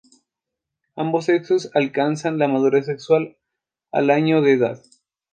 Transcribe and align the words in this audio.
Ambos 0.95 1.25
sexos 1.25 1.69
alcanzan 1.75 2.39
la 2.39 2.47
madurez 2.47 2.87
sexual 2.87 3.37
al 3.91 4.09
año 4.09 4.41
de 4.41 4.53
edad. 4.53 4.81